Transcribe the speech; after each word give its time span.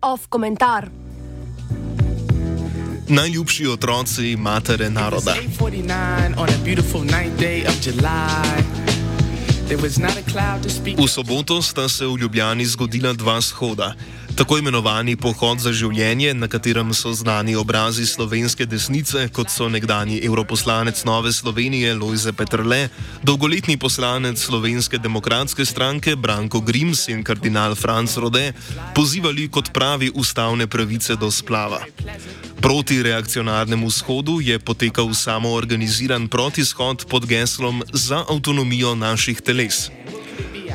Off 0.00 0.26
komentar. 0.28 0.88
Najljubši 3.08 3.66
otroci 3.66 4.36
matere 4.36 4.90
naroda. 4.90 5.34
It's 5.34 5.58
8:49 5.58 6.34
on 6.36 6.48
a 6.48 6.64
beautiful 6.64 7.00
night 7.00 7.38
day 7.38 7.64
of 7.66 7.74
July. 7.86 8.64
There 9.66 9.82
was 9.82 9.98
not 9.98 10.16
a 10.16 10.22
cloud 10.32 10.62
to 10.62 10.70
speak. 10.70 10.98
V 10.98 11.08
soboto 11.08 11.62
sta 11.62 11.88
se 11.88 12.06
v 12.06 12.16
Ljubljani 12.20 12.66
zgodila 12.66 13.12
dva 13.12 13.40
shoda. 13.40 13.94
Tako 14.36 14.56
imenovani 14.58 15.12
pohod 15.16 15.60
za 15.60 15.70
življenje, 15.76 16.32
na 16.34 16.48
katerem 16.48 16.94
so 16.96 17.10
znani 17.12 17.52
obrazi 17.56 18.06
slovenske 18.08 18.64
desnice, 18.66 19.26
kot 19.28 19.52
so 19.52 19.68
nekdani 19.68 20.20
europoslanec 20.24 21.02
Nove 21.04 21.32
Slovenije 21.36 21.92
Lojze 22.00 22.32
Petrle, 22.32 22.88
dolgoletni 23.22 23.76
poslanec 23.76 24.40
Slovenske 24.40 24.98
demokratske 24.98 25.66
stranke 25.68 26.16
Branko 26.16 26.60
Grims 26.64 27.08
in 27.12 27.20
kardinal 27.24 27.76
Franz 27.76 28.16
Rode, 28.16 28.52
pozivali 28.96 29.50
kot 29.52 29.68
pravi 29.72 30.10
ustavne 30.14 30.66
pravice 30.66 31.16
do 31.20 31.30
splava. 31.30 31.84
Proti 32.62 33.02
reakcionarnemu 33.02 33.90
shodu 33.90 34.40
je 34.40 34.58
potekal 34.58 35.12
samoorganiziran 35.14 36.28
protishod 36.28 37.04
pod 37.10 37.26
geslom 37.26 37.82
Za 37.92 38.24
avtonomijo 38.30 38.94
naših 38.94 39.40
teles. 39.40 39.90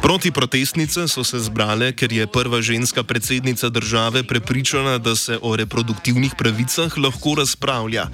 Protiprotestnice 0.01 1.07
so 1.07 1.23
se 1.23 1.39
zbrale, 1.39 1.91
ker 1.91 2.11
je 2.11 2.27
prva 2.27 2.61
ženska 2.61 3.03
predsednica 3.03 3.69
države 3.69 4.23
prepričana, 4.23 4.97
da 4.97 5.15
se 5.15 5.39
o 5.41 5.55
reproduktivnih 5.55 6.33
pravicah 6.37 6.97
lahko 6.97 7.35
razpravlja. 7.35 8.07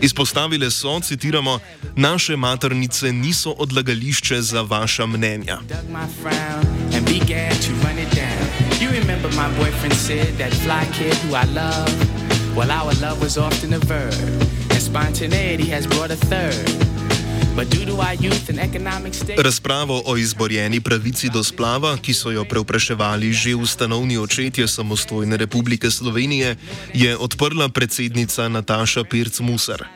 Izpostavile 0.00 0.70
so, 0.70 1.00
citiramo, 1.00 1.58
naše 1.96 2.36
maternice 2.36 3.12
niso 3.12 3.50
odlagališče 3.50 4.42
za 4.42 4.62
vaša 4.62 5.06
mnenja. 5.06 5.58
You 8.80 8.90
remember 8.90 9.30
my 9.32 9.48
boyfriend 9.58 9.94
said 9.94 10.36
that 10.38 10.52
fly 10.52 10.84
kid 10.92 11.14
who 11.24 11.34
I 11.34 11.44
love? 11.54 12.16
Well, 12.56 12.70
our 12.70 12.92
love 13.00 13.20
was 13.20 13.38
often 13.38 13.72
a 13.74 13.78
verb, 13.78 14.14
and 14.70 14.80
spontaneity 14.80 15.70
has 15.70 15.86
brought 15.86 16.10
a 16.10 16.16
third. 16.16 16.95
Razpravo 19.38 20.02
o 20.06 20.16
izborjeni 20.16 20.80
pravici 20.80 21.30
do 21.30 21.44
splava, 21.44 21.96
ki 21.96 22.14
so 22.14 22.30
jo 22.30 22.44
preupraševali 22.44 23.32
že 23.32 23.54
ustanovni 23.54 24.18
očetje 24.18 24.68
samostojne 24.68 25.36
republike 25.36 25.90
Slovenije, 25.90 26.56
je 26.94 27.16
odprla 27.16 27.68
predsednica 27.68 28.48
Nataša 28.48 29.04
Pirc-Musar. 29.04 29.95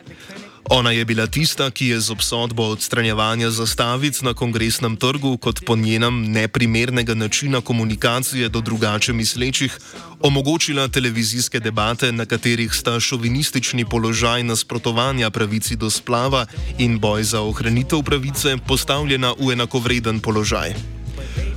Ona 0.69 0.91
je 0.91 1.05
bila 1.05 1.27
tista, 1.27 1.71
ki 1.71 1.85
je 1.87 1.99
z 1.99 2.09
obsodbo 2.11 2.63
odstranjevanja 2.63 3.49
zastavic 3.49 4.21
na 4.21 4.33
kongresnem 4.33 4.95
trgu 4.97 5.37
kot 5.37 5.65
po 5.65 5.75
njenem 5.75 6.31
neprimernega 6.31 7.15
načina 7.15 7.61
komunikacije 7.61 8.49
do 8.49 8.61
drugače 8.61 9.13
mislečih 9.13 9.77
omogočila 10.19 10.87
televizijske 10.87 11.59
debate, 11.59 12.11
na 12.11 12.25
katerih 12.25 12.73
sta 12.73 12.99
šovinistični 12.99 13.85
položaj 13.85 14.43
nasprotovanja 14.43 15.29
pravici 15.29 15.75
do 15.75 15.89
splava 15.89 16.45
in 16.77 16.99
boj 16.99 17.23
za 17.23 17.41
ohranitev 17.41 18.03
pravice 18.03 18.57
postavljena 18.67 19.33
v 19.39 19.51
enakovreden 19.51 20.19
položaj. 20.19 20.73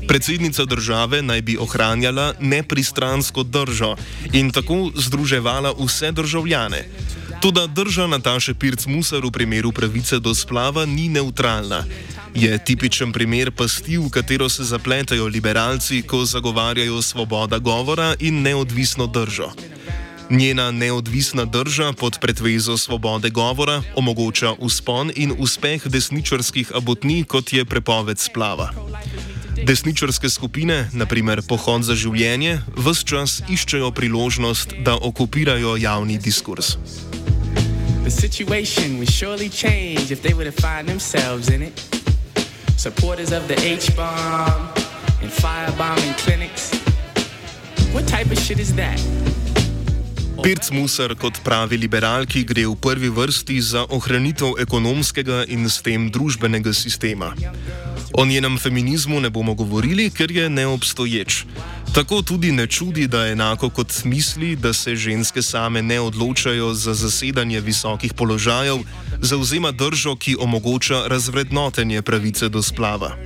Predsednica 0.08 0.64
države 0.64 1.22
naj 1.22 1.42
bi 1.42 1.56
ohranjala 1.58 2.34
nepristransko 2.40 3.42
držo 3.42 3.96
in 4.32 4.50
tako 4.50 4.90
združevala 4.96 5.74
vse 5.78 6.12
državljane. 6.12 6.84
Toda 7.44 7.66
drža 7.66 8.06
Nataše 8.06 8.54
Pirc-Musar 8.54 9.20
v 9.20 9.30
primeru 9.30 9.68
pravice 9.72 10.16
do 10.18 10.32
splava 10.34 10.86
ni 10.86 11.12
neutralna. 11.12 11.84
Je 12.34 12.56
tipičen 12.64 13.12
primer 13.12 13.50
pasti, 13.52 13.98
v 14.00 14.08
katero 14.08 14.48
se 14.48 14.64
zapletajo 14.64 15.26
liberalci, 15.28 16.02
ko 16.08 16.24
zagovarjajo 16.24 17.02
svoboda 17.02 17.58
govora 17.58 18.14
in 18.20 18.40
neodvisno 18.42 19.06
držo. 19.06 19.52
Njena 20.30 20.70
neodvisna 20.70 21.44
drža 21.44 21.92
pod 21.92 22.16
pretvezo 22.20 22.76
svobode 22.76 23.30
govora 23.30 23.82
omogoča 23.96 24.54
uspon 24.58 25.12
in 25.16 25.36
uspeh 25.38 25.86
desničarskih 25.86 26.72
abotni, 26.74 27.24
kot 27.24 27.52
je 27.52 27.64
prepoved 27.64 28.18
splava. 28.18 28.72
Desničarske 29.66 30.28
skupine, 30.28 30.88
naprimer 30.92 31.42
Pohod 31.48 31.84
za 31.84 31.94
življenje, 31.94 32.62
vse 32.76 33.04
čas 33.04 33.42
iščejo 33.48 33.92
priložnost, 33.92 34.72
da 34.80 34.96
okupirajo 34.96 35.76
javni 35.76 36.18
diskurs. 36.18 36.76
The 38.04 38.10
situation 38.10 38.98
would 38.98 39.10
surely 39.10 39.48
change 39.48 40.12
if 40.12 40.20
they 40.20 40.34
were 40.34 40.44
to 40.44 40.52
find 40.52 40.86
themselves 40.86 41.48
in 41.48 41.62
it. 41.62 41.72
Supporters 42.76 43.32
of 43.32 43.48
the 43.48 43.58
H 43.64 43.96
bomb 43.96 44.68
and 45.22 45.32
firebombing 45.32 46.12
clinics. 46.18 46.68
What 47.94 48.06
type 48.06 48.30
of 48.30 48.38
shit 48.38 48.58
is 48.60 48.74
that? 48.74 49.00
Pirc 50.44 50.68
Musar, 50.76 51.16
kot 51.16 51.40
pravi 51.40 51.78
liberalki, 51.80 52.44
gre 52.44 52.66
v 52.68 52.76
prvi 52.76 53.08
vrsti 53.08 53.56
za 53.60 53.86
ohranitev 53.88 54.60
ekonomskega 54.60 55.46
in 55.48 55.64
s 55.64 55.80
tem 55.80 56.10
družbenega 56.12 56.74
sistema. 56.76 57.32
O 58.12 58.26
njenem 58.28 58.58
feminizmu 58.60 59.20
ne 59.20 59.30
bomo 59.30 59.54
govorili, 59.54 60.10
ker 60.10 60.28
je 60.30 60.50
neobstoječ. 60.50 61.46
Tako 61.94 62.22
tudi 62.22 62.52
ne 62.52 62.66
čudi, 62.66 63.06
da 63.06 63.26
enako 63.26 63.68
kot 63.70 64.04
misli, 64.04 64.56
da 64.56 64.72
se 64.72 64.96
ženske 64.96 65.42
same 65.42 65.82
ne 65.82 66.00
odločajo 66.00 66.74
za 66.74 66.94
zasedanje 66.94 67.60
visokih 67.60 68.14
položajev, 68.14 68.78
zauzema 69.20 69.70
držo, 69.70 70.16
ki 70.16 70.36
omogoča 70.40 71.06
razvrednotenje 71.06 72.02
pravice 72.02 72.48
do 72.48 72.62
splava. 72.62 73.16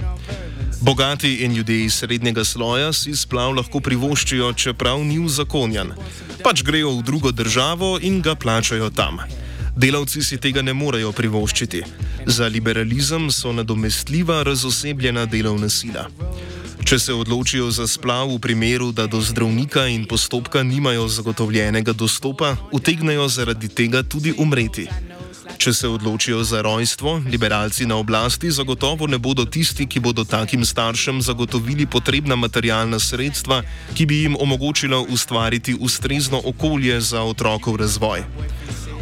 Bogati 0.81 1.35
in 1.35 1.55
ljudje 1.55 1.85
iz 1.85 1.95
srednjega 1.95 2.45
sloja 2.45 2.93
si 2.93 3.17
splav 3.17 3.55
lahko 3.57 3.81
privoščijo, 3.81 4.53
čeprav 4.53 5.05
ni 5.05 5.19
uzakonjen. 5.19 5.93
Pač 6.45 6.63
grejo 6.63 6.93
v 6.99 7.03
drugo 7.03 7.33
državo 7.33 7.99
in 8.03 8.21
ga 8.23 8.35
plačajo 8.35 8.91
tam. 8.91 9.19
Delavci 9.77 10.23
si 10.23 10.37
tega 10.37 10.63
ne 10.63 10.75
morejo 10.75 11.13
privoščiti. 11.13 11.83
Za 12.27 12.47
liberalizem 12.47 13.31
so 13.31 13.53
nadomestljiva 13.53 14.43
razosebljena 14.43 15.27
delovna 15.27 15.69
sila. 15.69 16.09
Če 16.89 16.97
se 16.99 17.13
odločijo 17.13 17.67
za 17.69 17.85
splav 17.85 18.31
v 18.33 18.39
primeru, 18.41 18.87
da 18.97 19.05
do 19.05 19.19
zdravnika 19.21 19.83
in 19.93 20.07
postopka 20.09 20.63
nimajo 20.65 21.05
zagotovljenega 21.09 21.93
dostopa, 21.93 22.55
utegnejo 22.73 23.27
zaradi 23.29 23.69
tega 23.69 24.01
tudi 24.01 24.33
umreti. 24.33 24.87
Če 25.61 25.75
se 25.77 25.89
odločijo 25.89 26.41
za 26.49 26.63
rojstvo, 26.65 27.19
liberalci 27.29 27.85
na 27.85 27.99
oblasti 28.01 28.49
zagotovo 28.51 29.05
ne 29.07 29.19
bodo 29.21 29.45
tisti, 29.45 29.85
ki 29.85 30.01
bodo 30.01 30.25
takim 30.25 30.65
staršem 30.65 31.21
zagotovili 31.21 31.85
potrebna 31.85 32.41
materialna 32.41 32.97
sredstva, 32.97 33.61
ki 33.93 34.07
bi 34.07 34.23
jim 34.23 34.41
omogočila 34.41 35.05
ustvariti 35.13 35.77
ustrezno 35.77 36.41
okolje 36.41 37.01
za 37.01 37.21
otrokov 37.21 37.77
razvoj. 37.77 38.25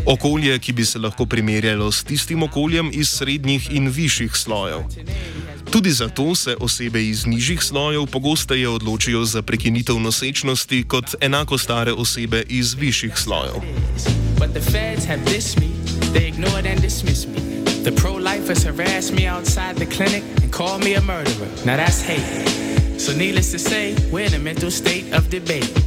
Okolje, 0.06 0.58
ki 0.58 0.72
bi 0.72 0.84
se 0.84 0.98
lahko 0.98 1.26
primerjalo 1.26 1.92
s 1.92 2.02
tistim 2.02 2.42
okoljem 2.42 2.90
iz 2.92 3.14
srednjih 3.14 3.70
in 3.70 3.88
višjih 3.88 4.34
slojev. 4.34 4.82
Tudi 5.76 5.90
zato 5.92 6.34
se 6.34 6.56
osebe 6.60 7.04
iz 7.04 7.26
nižjih 7.26 7.62
slojev 7.62 8.06
pogosteje 8.06 8.68
odločijo 8.68 9.24
za 9.24 9.42
prekinitev 9.42 9.98
nosečnosti 9.98 10.84
kot 10.88 11.04
enako 11.20 11.58
stare 11.58 11.92
osebe 11.92 12.42
iz 12.48 12.74
višjih 12.74 13.12
slojev. 13.16 13.54
The 17.84 17.92
pro 17.92 18.16
lifers 18.16 18.64
harassed 18.64 19.14
me 19.14 19.30
outside 19.36 19.74
the 19.76 19.86
clinic 19.96 20.22
and 20.42 20.52
called 20.52 20.84
me 20.84 20.96
a 20.96 21.00
murderer. 21.00 21.48
Now 21.64 21.76
that's 21.76 22.00
hate. 22.00 22.48
So, 22.98 23.12
needless 23.12 23.52
to 23.52 23.58
say, 23.58 23.94
we're 24.12 24.26
in 24.26 24.34
a 24.34 24.38
mental 24.38 24.70
state 24.70 25.04
of 25.18 25.30
debate. 25.30 25.85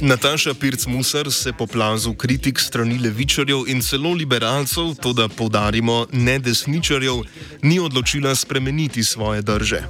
Nataša 0.00 0.54
Pirc-Musar 0.54 1.30
se 1.30 1.52
po 1.52 1.66
plazu 1.66 2.14
kritik 2.14 2.60
strani 2.60 2.98
levičarjev 2.98 3.68
in 3.68 3.82
celo 3.82 4.12
liberalcev, 4.12 4.94
to 5.02 5.12
da 5.12 5.28
poudarimo 5.28 6.06
ne 6.12 6.38
desničarjev, 6.38 7.20
ni 7.62 7.80
odločila 7.80 8.34
spremeniti 8.34 9.04
svoje 9.04 9.42
drže. 9.42 9.82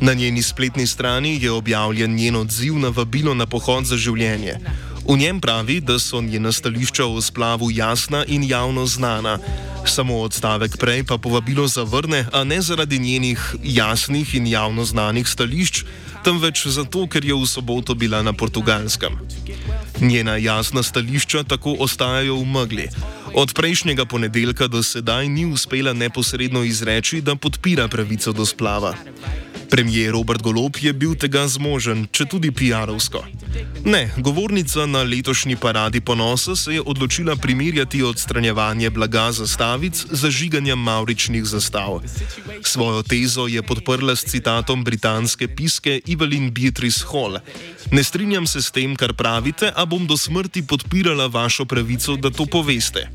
Na 0.00 0.14
njeni 0.14 0.42
spletni 0.42 0.86
strani 0.86 1.38
je 1.42 1.50
objavljen 1.50 2.14
njen 2.14 2.36
odziv 2.36 2.78
na 2.78 2.88
vabilo 2.88 3.34
na 3.34 3.46
pohod 3.46 3.84
za 3.84 3.96
življenje. 3.96 4.58
V 5.08 5.16
njem 5.16 5.40
pravi, 5.40 5.80
da 5.80 5.98
so 5.98 6.20
njena 6.20 6.52
stališča 6.52 7.06
o 7.06 7.20
splavu 7.22 7.70
jasna 7.70 8.24
in 8.26 8.42
javno 8.42 8.86
znana. 8.86 9.38
Samo 9.86 10.18
odstavek 10.20 10.76
prej 10.76 11.04
pa 11.04 11.18
povabilo 11.18 11.68
zavrne, 11.68 12.26
a 12.32 12.44
ne 12.44 12.60
zaradi 12.62 12.98
njenih 12.98 13.54
jasnih 13.62 14.34
in 14.34 14.46
javno 14.46 14.84
znanih 14.84 15.28
stališč, 15.28 15.84
temveč 16.26 16.66
zato, 16.66 17.06
ker 17.06 17.22
je 17.22 17.30
v 17.30 17.46
soboto 17.46 17.94
bila 17.94 18.18
na 18.18 18.34
portugalskem. 18.34 19.14
Njena 20.02 20.34
jasna 20.36 20.82
stališča 20.82 21.46
tako 21.46 21.76
ostajajo 21.78 22.42
v 22.42 22.46
megli. 22.50 22.86
Od 23.30 23.54
prejšnjega 23.54 24.04
ponedeljka 24.10 24.66
do 24.66 24.82
sedaj 24.82 25.28
ni 25.28 25.46
uspela 25.46 25.92
neposredno 25.92 26.66
izreči, 26.66 27.22
da 27.22 27.38
podpira 27.38 27.86
pravico 27.88 28.32
do 28.32 28.42
splava. 28.42 28.94
Premijer 29.70 30.12
Robert 30.12 30.42
Golop 30.42 30.76
je 30.80 30.92
bil 30.92 31.14
tega 31.18 31.46
zmožen, 31.48 32.06
če 32.12 32.26
tudi 32.30 32.50
PR-ovsko. 32.54 33.22
Ne, 33.86 34.10
govornica 34.18 34.86
na 34.86 35.02
letošnji 35.02 35.56
paradi 35.56 36.00
ponosa 36.00 36.56
se 36.56 36.74
je 36.74 36.82
odločila 36.82 37.36
primerjati 37.36 38.02
odstranjevanje 38.02 38.90
blaga 38.90 39.32
zastavic 39.32 40.04
z 40.10 40.30
žiganjem 40.30 40.78
mauričnih 40.78 41.44
zastav. 41.44 42.00
Svojo 42.62 43.02
tezo 43.02 43.46
je 43.46 43.62
podprla 43.62 44.16
s 44.16 44.24
citatom 44.24 44.84
britanske 44.84 45.48
piske 45.48 46.00
Evelyn 46.06 46.50
Beatrice 46.50 47.04
Hall. 47.12 47.38
Ne 47.90 48.04
strinjam 48.04 48.46
se 48.46 48.62
s 48.62 48.70
tem, 48.70 48.96
kar 48.96 49.14
pravite, 49.14 49.72
a 49.74 49.84
bom 49.84 50.06
do 50.06 50.16
smrti 50.16 50.62
podpirala 50.62 51.26
vašo 51.26 51.64
pravico, 51.64 52.16
da 52.16 52.30
to 52.30 52.46
poveste. 52.46 53.08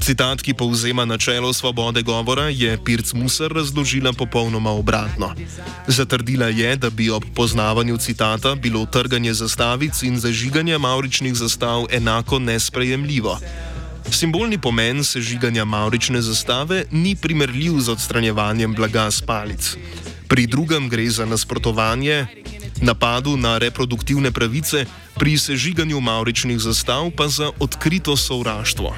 Citat, 0.00 0.42
ki 0.42 0.54
povzema 0.54 1.04
načelo 1.04 1.52
svobode 1.52 2.02
govora, 2.02 2.48
je 2.48 2.78
Pirc 2.84 3.12
Musar 3.12 3.52
razložila 3.52 4.12
popolnoma 4.12 4.70
obratno. 4.70 5.34
Zatrdila 5.86 6.46
je, 6.46 6.76
da 6.76 6.90
bi 6.90 7.10
ob 7.10 7.24
poznavanju 7.34 7.96
citata 7.96 8.54
bilo 8.54 8.86
trganje 8.86 9.34
zastavic 9.34 10.02
in 10.02 10.18
zažiganje 10.18 10.78
mauričnih 10.78 11.34
zastav 11.34 11.84
enako 11.90 12.38
nesprejemljivo. 12.38 13.38
Simbolni 14.10 14.58
pomen 14.58 15.04
sežiganja 15.04 15.64
maurične 15.64 16.22
zastave 16.22 16.84
ni 16.90 17.16
primerljiv 17.16 17.80
z 17.80 17.88
odstranjevanjem 17.88 18.74
blaga 18.74 19.10
s 19.10 19.20
palic. 19.20 19.76
Pri 20.28 20.46
drugem 20.46 20.88
gre 20.88 21.10
za 21.10 21.26
nasprotovanje 21.26 22.26
napadu 22.82 23.36
na 23.36 23.58
reproduktivne 23.58 24.30
pravice, 24.30 24.84
pri 25.18 25.38
sežiganju 25.38 26.00
mauričnih 26.00 26.58
zastav 26.58 27.10
pa 27.16 27.28
za 27.28 27.50
odkrito 27.58 28.16
sovraštvo. 28.16 28.94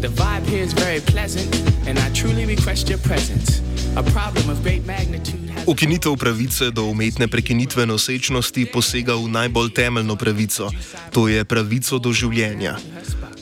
The 0.00 0.08
vibe 0.08 0.48
here 0.48 0.64
is 0.64 0.72
very 0.72 1.00
pleasant, 1.00 1.52
and 1.84 1.98
I 1.98 2.08
truly 2.16 2.46
request 2.46 2.88
your 2.88 2.98
presence. 3.04 3.60
A 3.96 4.02
problem 4.02 4.48
of 4.48 4.62
great 4.62 4.86
magnitude. 4.86 5.52
Ukinitev 5.66 6.16
pravice 6.16 6.70
do 6.72 6.88
umetne 6.88 7.28
prekinitve 7.28 7.84
nosečnosti 7.84 8.64
posega 8.72 9.12
v 9.12 9.28
najbolj 9.28 9.68
temeljno 9.76 10.16
pravico, 10.16 10.72
to 11.12 11.28
je 11.28 11.44
pravico 11.44 12.00
do 12.00 12.16
življenja. 12.16 12.80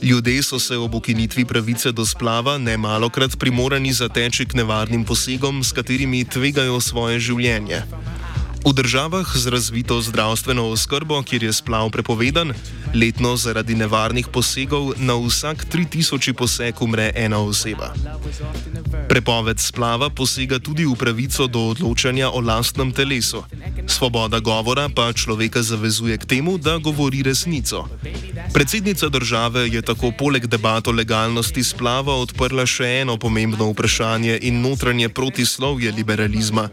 Ljudje 0.02 0.42
so 0.42 0.58
se 0.58 0.74
ob 0.74 0.94
ukinitvi 0.94 1.44
pravice 1.44 1.92
do 1.94 2.02
splava 2.02 2.58
ne 2.58 2.74
malokrat 2.74 3.38
primorani 3.38 3.94
zateči 3.94 4.42
k 4.42 4.58
nevarnim 4.58 5.06
posegom, 5.06 5.62
s 5.62 5.70
katerimi 5.70 6.26
tvegajo 6.26 6.80
svoje 6.82 7.22
življenje. 7.22 7.86
V 8.66 8.74
državah 8.74 9.22
z 9.36 9.46
razvito 9.46 10.02
zdravstveno 10.02 10.66
oskrbo, 10.74 11.22
kjer 11.22 11.46
je 11.46 11.52
splav 11.52 11.90
prepovedan, 11.94 12.50
letno 12.94 13.36
zaradi 13.36 13.74
nevarnih 13.74 14.28
posegov 14.28 14.92
na 14.96 15.14
vsak 15.14 15.66
3000 15.72 16.32
poseg 16.32 16.82
umre 16.82 17.12
ena 17.14 17.38
oseba. 17.38 17.92
Prepoved 19.08 19.60
splava 19.60 20.10
posega 20.10 20.58
tudi 20.58 20.84
v 20.84 20.94
pravico 20.94 21.46
do 21.46 21.68
odločanja 21.72 22.30
o 22.30 22.40
lastnem 22.40 22.92
telesu. 22.92 23.44
Svoboda 23.86 24.40
govora 24.40 24.88
pa 24.88 25.12
človeka 25.12 25.62
zavezuje 25.62 26.18
k 26.18 26.24
temu, 26.24 26.58
da 26.58 26.78
govori 26.78 27.22
resnico. 27.22 27.88
Predsednica 28.52 29.08
države 29.08 29.68
je 29.68 29.82
tako 29.82 30.12
poleg 30.18 30.46
debat 30.46 30.88
o 30.88 30.92
legalnosti 30.92 31.64
splava 31.64 32.14
odprla 32.14 32.66
še 32.66 33.00
eno 33.00 33.16
pomembno 33.16 33.70
vprašanje 33.72 34.38
in 34.42 34.60
notranje 34.60 35.08
protislovje 35.08 35.92
liberalizma. 35.92 36.68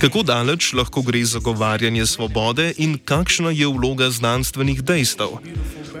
Kako 0.00 0.22
daleč 0.22 0.72
lahko 0.72 1.02
gre 1.02 1.24
zagovarjanje 1.24 2.06
svobode 2.06 2.72
in 2.76 2.98
kakšna 2.98 3.50
je 3.50 3.66
vloga 3.66 4.10
znanstvenih 4.10 4.82
dejstev? 4.82 5.47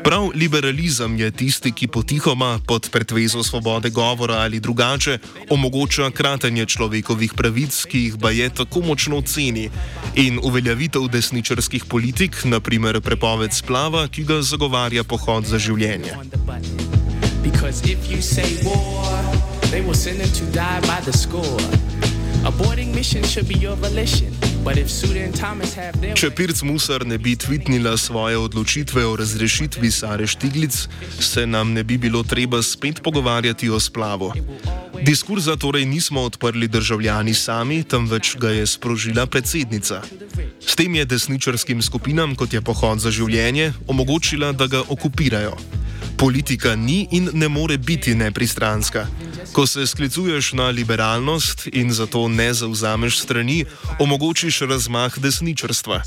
Prav 0.04 0.30
liberalizem 0.34 1.18
je 1.18 1.30
tisti, 1.30 1.72
ki 1.72 1.86
potihoma 1.86 2.60
pod 2.66 2.88
pretvezo 2.90 3.42
svobode 3.42 3.90
govora 3.90 4.34
ali 4.34 4.60
drugače 4.60 5.18
omogoča 5.50 6.10
kratenje 6.10 6.66
človekovih 6.66 7.34
pravic, 7.34 7.84
ki 7.84 7.98
jih 7.98 8.16
ba 8.16 8.30
je 8.30 8.48
tako 8.50 8.80
močno 8.80 9.20
ceni, 9.22 9.70
in 10.14 10.40
uveljavitev 10.42 11.08
desničarskih 11.08 11.84
politik, 11.84 12.44
naprimer 12.44 13.00
prepoved 13.00 13.52
splava, 13.52 14.08
ki 14.08 14.24
ga 14.24 14.42
zagovarja 14.42 15.04
pohod 15.04 15.46
za 15.46 15.58
življenje. 15.58 16.14
Because 17.42 17.82
if 17.84 18.10
you 18.10 18.22
say 18.22 18.48
war, 18.64 19.22
they 19.70 19.80
will 19.80 19.94
send 19.94 20.20
them 20.20 20.32
to 20.32 20.44
die 20.52 20.80
by 20.86 21.00
the 21.04 21.12
score. 21.12 21.60
Aborting 22.44 22.94
mission 22.94 23.24
should 23.24 23.48
be 23.48 23.54
your 23.54 23.76
volition. 23.76 24.47
Če 26.14 26.30
Pirc 26.30 26.62
Musar 26.62 27.06
ne 27.06 27.18
bi 27.18 27.36
tvitnila 27.36 27.96
svoje 27.96 28.36
odločitve 28.38 29.04
o 29.06 29.16
razrešitvi 29.16 29.90
Sare 29.90 30.26
Štiglic, 30.26 30.88
se 31.20 31.46
nam 31.46 31.72
ne 31.72 31.84
bi 31.84 31.98
bilo 31.98 32.22
treba 32.22 32.62
spet 32.62 33.02
pogovarjati 33.02 33.70
o 33.70 33.80
splavu. 33.80 34.32
Diskurza 35.02 35.56
torej 35.56 35.86
nismo 35.86 36.22
odprli 36.22 36.68
državljani 36.68 37.34
sami, 37.34 37.82
temveč 37.84 38.36
ga 38.36 38.50
je 38.50 38.66
sprožila 38.66 39.26
predsednica. 39.26 40.02
S 40.60 40.76
tem 40.76 40.94
je 40.94 41.04
desničarskim 41.04 41.82
skupinam, 41.82 42.34
kot 42.34 42.52
je 42.52 42.60
pohod 42.60 43.00
za 43.00 43.10
življenje, 43.10 43.72
omogočila, 43.86 44.52
da 44.52 44.66
ga 44.66 44.82
okupirajo. 44.88 45.56
Politika 46.18 46.76
ni 46.76 47.08
in 47.10 47.30
ne 47.32 47.48
more 47.48 47.78
biti 47.78 48.14
nepristranska. 48.14 49.06
Ko 49.52 49.66
se 49.66 49.86
sklicuješ 49.86 50.52
na 50.52 50.68
liberalnost 50.68 51.68
in 51.72 51.92
zato 51.92 52.28
ne 52.28 52.54
zauzameš 52.54 53.18
strani, 53.18 53.64
omogočiš 53.98 54.60
razmah 54.60 55.18
desničarstva. 55.18 56.02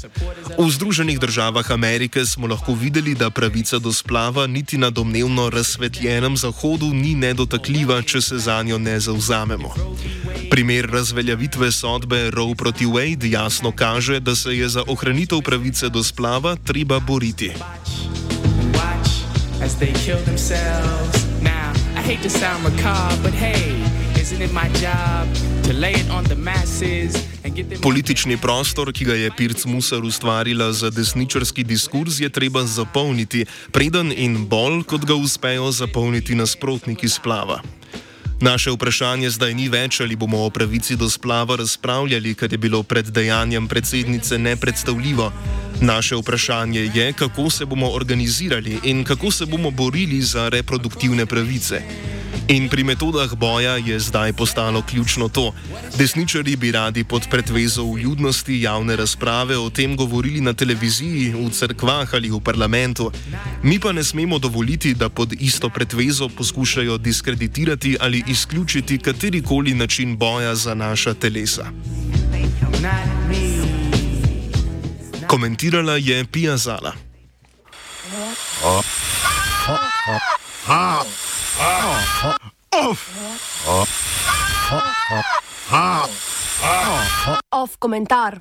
V 0.60 0.72
Združenih 0.72 1.20
državah 1.20 1.72
Amerike 1.72 2.26
smo 2.26 2.48
lahko 2.48 2.74
videli, 2.74 3.16
da 3.16 3.30
pravica 3.30 3.80
do 3.80 3.94
splava 3.94 4.48
niti 4.48 4.78
na 4.78 4.90
domnevno 4.90 5.50
razsvetljenem 5.50 6.38
zahodu 6.38 6.94
ni 6.94 7.16
nedotakljiva, 7.16 8.02
če 8.02 8.22
se 8.22 8.40
za 8.40 8.64
njo 8.64 8.78
ne 8.78 9.00
zauzamemo. 9.00 9.74
Primer 10.52 10.90
razveljavitve 10.92 11.72
sodbe 11.72 12.32
Roe 12.32 12.56
proti 12.56 12.86
Wade 12.86 13.32
jasno 13.32 13.72
kaže, 13.72 14.20
da 14.20 14.36
se 14.36 14.58
je 14.58 14.70
za 14.70 14.84
ohranitev 14.88 15.42
pravice 15.42 15.90
do 15.90 16.04
splava 16.04 16.56
treba 16.56 17.00
boriti. 17.00 17.52
As 19.62 19.76
they 19.78 19.94
kill 19.94 20.20
themselves. 20.26 21.32
I 22.02 22.04
hate 22.04 22.24
to 22.24 22.30
sound 22.30 22.64
macabre, 22.64 23.22
but 23.22 23.34
hey, 23.34 23.78
isn't 24.20 24.42
it 24.42 24.52
my 24.52 24.68
job 24.82 25.28
to 25.64 25.74
lay 25.74 25.94
it 25.94 26.10
on 26.10 26.24
the 26.24 26.36
masses? 26.36 27.14
Politični 27.82 28.38
prostor, 28.42 28.90
ki 28.94 29.06
ga 29.06 29.14
je 29.14 29.30
Pirc 29.38 29.66
Musar 29.66 30.02
ustvarila 30.02 30.74
za 30.74 30.90
desničarski 30.90 31.64
diskurs, 31.64 32.20
je 32.20 32.30
treba 32.30 32.66
zapolniti, 32.66 33.46
preden 33.72 34.10
in 34.16 34.48
bolj, 34.48 34.82
kot 34.84 35.06
ga 35.06 35.14
uspejo 35.14 35.72
zapolniti 35.72 36.36
nasprotniki 36.36 37.10
splava. 37.10 37.62
Naše 38.42 38.72
vprašanje 38.74 39.30
zdaj 39.30 39.54
ni 39.54 39.70
več, 39.70 40.02
ali 40.02 40.16
bomo 40.16 40.42
o 40.46 40.50
pravici 40.50 40.96
do 40.96 41.10
splava 41.10 41.56
razpravljali, 41.62 42.34
ker 42.34 42.50
je 42.52 42.58
bilo 42.58 42.84
pred 42.84 43.06
dejanjem 43.06 43.68
predsednice 43.68 44.38
nepredstavljivo. 44.38 45.32
Naše 45.82 46.16
vprašanje 46.16 46.92
je, 46.94 47.14
kako 47.14 47.50
se 47.50 47.66
bomo 47.66 47.90
organizirali 47.90 48.80
in 48.84 49.04
kako 49.04 49.32
se 49.32 49.46
bomo 49.46 49.72
borili 49.72 50.22
za 50.22 50.50
reproduktivne 50.50 51.26
pravice. 51.26 51.82
In 52.48 52.70
pri 52.70 52.84
metodah 52.84 53.34
boja 53.36 53.78
je 53.78 54.00
zdaj 54.00 54.34
postalo 54.34 54.82
ključno 54.82 55.28
to. 55.28 55.54
Desničari 55.98 56.56
bi 56.56 56.72
radi 56.72 57.04
pod 57.04 57.28
pretvezo 57.30 57.84
vljudnosti 57.84 58.62
javne 58.62 58.96
razprave 58.96 59.58
o 59.58 59.70
tem 59.70 59.96
govorili 59.96 60.42
na 60.42 60.54
televiziji, 60.54 61.34
v 61.34 61.50
cerkvah 61.50 62.14
ali 62.14 62.30
v 62.30 62.40
parlamentu. 62.40 63.12
Mi 63.64 63.80
pa 63.80 63.92
ne 63.92 64.04
smemo 64.04 64.40
dovoliti, 64.40 64.94
da 64.94 65.10
pod 65.10 65.34
isto 65.40 65.70
pretvezo 65.70 66.30
poskušajo 66.30 66.98
diskreditirati 66.98 67.98
ali 68.00 68.24
izključiti 68.28 68.98
katerikoli 68.98 69.74
način 69.74 70.18
boja 70.18 70.56
za 70.56 70.76
naša 70.76 71.14
telesa. 71.14 71.66
Komentirala 75.32 75.96
je 75.96 76.26
Pija 76.26 76.58
Zala. 76.58 76.94
Off 87.52 87.76
komentar. 87.80 88.40